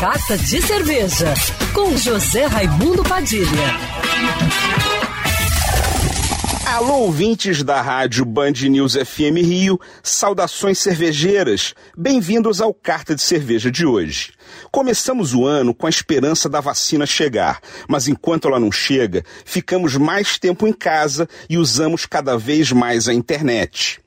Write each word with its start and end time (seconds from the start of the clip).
Carta 0.00 0.38
de 0.38 0.62
Cerveja, 0.62 1.34
com 1.74 1.94
José 1.94 2.46
Raimundo 2.46 3.02
Padilha. 3.02 3.44
Alô, 6.64 7.00
ouvintes 7.00 7.62
da 7.62 7.82
rádio 7.82 8.24
Band 8.24 8.52
News 8.70 8.94
FM 8.94 9.44
Rio, 9.44 9.78
saudações 10.02 10.78
cervejeiras, 10.78 11.74
bem-vindos 11.94 12.62
ao 12.62 12.72
Carta 12.72 13.14
de 13.14 13.20
Cerveja 13.20 13.70
de 13.70 13.84
hoje. 13.84 14.32
Começamos 14.70 15.34
o 15.34 15.44
ano 15.44 15.74
com 15.74 15.86
a 15.86 15.90
esperança 15.90 16.48
da 16.48 16.62
vacina 16.62 17.04
chegar, 17.04 17.60
mas 17.86 18.08
enquanto 18.08 18.48
ela 18.48 18.58
não 18.58 18.72
chega, 18.72 19.22
ficamos 19.44 19.96
mais 19.96 20.38
tempo 20.38 20.66
em 20.66 20.72
casa 20.72 21.28
e 21.46 21.58
usamos 21.58 22.06
cada 22.06 22.38
vez 22.38 22.72
mais 22.72 23.06
a 23.06 23.12
internet. 23.12 24.00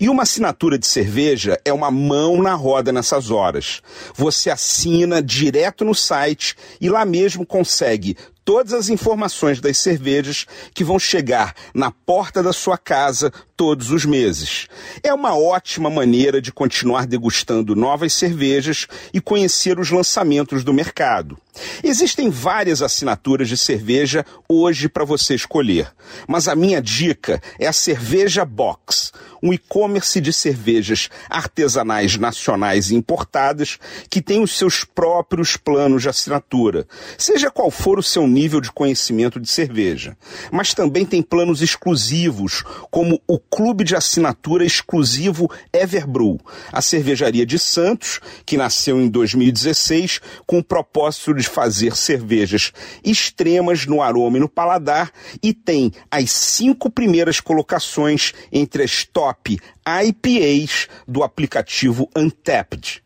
E 0.00 0.08
uma 0.08 0.22
assinatura 0.22 0.78
de 0.78 0.86
cerveja 0.86 1.60
é 1.64 1.72
uma 1.72 1.90
mão 1.90 2.42
na 2.42 2.54
roda 2.54 2.92
nessas 2.92 3.30
horas. 3.30 3.80
Você 4.14 4.50
assina 4.50 5.22
direto 5.22 5.84
no 5.84 5.94
site 5.94 6.56
e 6.80 6.88
lá 6.88 7.04
mesmo 7.04 7.46
consegue 7.46 8.16
todas 8.46 8.72
as 8.72 8.88
informações 8.88 9.60
das 9.60 9.76
cervejas 9.76 10.46
que 10.72 10.84
vão 10.84 11.00
chegar 11.00 11.52
na 11.74 11.90
porta 11.90 12.44
da 12.44 12.52
sua 12.52 12.78
casa 12.78 13.32
todos 13.56 13.90
os 13.90 14.04
meses. 14.04 14.68
É 15.02 15.12
uma 15.12 15.36
ótima 15.36 15.90
maneira 15.90 16.40
de 16.40 16.52
continuar 16.52 17.06
degustando 17.06 17.74
novas 17.74 18.12
cervejas 18.12 18.86
e 19.12 19.20
conhecer 19.20 19.80
os 19.80 19.90
lançamentos 19.90 20.62
do 20.62 20.72
mercado. 20.72 21.36
Existem 21.82 22.28
várias 22.28 22.82
assinaturas 22.82 23.48
de 23.48 23.56
cerveja 23.56 24.24
hoje 24.46 24.88
para 24.88 25.04
você 25.04 25.34
escolher, 25.34 25.90
mas 26.28 26.48
a 26.48 26.54
minha 26.54 26.82
dica 26.82 27.40
é 27.58 27.66
a 27.66 27.72
Cerveja 27.72 28.44
Box, 28.44 29.10
um 29.42 29.54
e-commerce 29.54 30.20
de 30.20 30.32
cervejas 30.34 31.08
artesanais 31.30 32.18
nacionais 32.18 32.90
e 32.90 32.94
importadas 32.94 33.78
que 34.10 34.20
tem 34.20 34.42
os 34.42 34.56
seus 34.56 34.84
próprios 34.84 35.56
planos 35.56 36.02
de 36.02 36.10
assinatura, 36.10 36.86
seja 37.16 37.50
qual 37.50 37.70
for 37.70 37.98
o 37.98 38.02
seu 38.02 38.26
nível 38.36 38.60
de 38.60 38.70
conhecimento 38.70 39.40
de 39.40 39.48
cerveja. 39.48 40.14
Mas 40.52 40.74
também 40.74 41.06
tem 41.06 41.22
planos 41.22 41.62
exclusivos, 41.62 42.62
como 42.90 43.18
o 43.26 43.38
clube 43.38 43.82
de 43.82 43.96
assinatura 43.96 44.64
exclusivo 44.64 45.50
Everbrew, 45.72 46.38
a 46.70 46.82
cervejaria 46.82 47.46
de 47.46 47.58
Santos, 47.58 48.20
que 48.44 48.58
nasceu 48.58 49.00
em 49.00 49.08
2016 49.08 50.20
com 50.46 50.58
o 50.58 50.64
propósito 50.64 51.32
de 51.32 51.44
fazer 51.44 51.96
cervejas 51.96 52.72
extremas 53.02 53.86
no 53.86 54.02
aroma 54.02 54.36
e 54.36 54.40
no 54.40 54.48
paladar 54.48 55.10
e 55.42 55.54
tem 55.54 55.92
as 56.10 56.30
cinco 56.30 56.90
primeiras 56.90 57.40
colocações 57.40 58.34
entre 58.52 58.82
as 58.82 59.04
top 59.04 59.58
IPAs 59.86 60.88
do 61.08 61.22
aplicativo 61.22 62.10
Untapped 62.14 63.05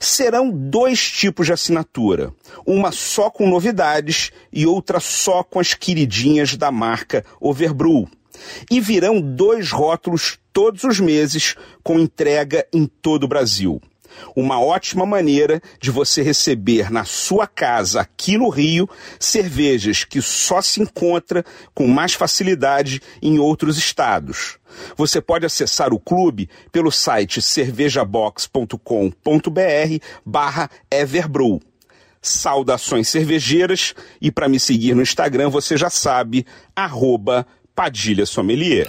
serão 0.00 0.50
dois 0.50 1.10
tipos 1.10 1.46
de 1.46 1.52
assinatura. 1.52 2.32
Uma 2.66 2.92
só 2.92 3.30
com 3.30 3.48
novidades 3.48 4.30
e 4.52 4.66
outra 4.66 5.00
só 5.00 5.42
com 5.42 5.58
as 5.58 5.74
queridinhas 5.74 6.56
da 6.56 6.70
marca 6.70 7.24
Overbrew. 7.40 8.08
E 8.70 8.80
virão 8.80 9.20
dois 9.20 9.70
rótulos 9.70 10.38
todos 10.52 10.84
os 10.84 11.00
meses 11.00 11.54
com 11.82 11.98
entrega 11.98 12.66
em 12.72 12.86
todo 12.86 13.24
o 13.24 13.28
Brasil. 13.28 13.80
Uma 14.34 14.60
ótima 14.60 15.06
maneira 15.06 15.60
de 15.80 15.90
você 15.90 16.22
receber 16.22 16.90
na 16.90 17.04
sua 17.04 17.46
casa, 17.46 18.00
aqui 18.00 18.36
no 18.36 18.48
Rio, 18.48 18.88
cervejas 19.18 20.04
que 20.04 20.20
só 20.20 20.60
se 20.60 20.80
encontra 20.80 21.44
com 21.74 21.86
mais 21.86 22.14
facilidade 22.14 23.00
em 23.22 23.38
outros 23.38 23.78
estados. 23.78 24.58
Você 24.96 25.20
pode 25.20 25.46
acessar 25.46 25.92
o 25.92 25.98
clube 25.98 26.48
pelo 26.70 26.90
site 26.90 27.40
cervejabox.com.br 27.40 28.80
barra 30.24 30.70
Everbrew. 30.90 31.60
Saudações 32.20 33.08
cervejeiras 33.08 33.94
e 34.20 34.32
para 34.32 34.48
me 34.48 34.58
seguir 34.58 34.94
no 34.94 35.02
Instagram 35.02 35.48
você 35.48 35.76
já 35.76 35.88
sabe, 35.88 36.44
arroba 36.74 37.46
Padilha 37.74 38.26
Sommelier. 38.26 38.88